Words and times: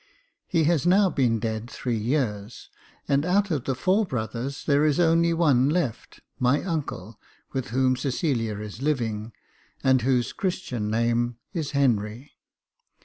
He 0.47 0.63
has 0.63 0.87
now 0.87 1.11
been 1.11 1.37
dead 1.37 1.69
three 1.69 1.95
years, 1.99 2.71
and 3.07 3.23
out 3.23 3.51
of 3.51 3.65
the 3.65 3.75
four 3.75 4.03
brothers 4.03 4.65
there 4.65 4.83
is 4.83 4.99
only 4.99 5.31
one 5.31 5.69
left, 5.69 6.21
my 6.39 6.63
uncle, 6.63 7.19
with 7.53 7.67
whom 7.67 7.95
Cecilia 7.95 8.57
is 8.59 8.81
living, 8.81 9.31
and 9.83 10.01
whose 10.01 10.33
Christian 10.33 10.89
name 10.89 11.37
is 11.53 11.69
Henry. 11.77 12.31